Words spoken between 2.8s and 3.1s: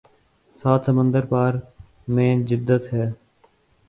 ہے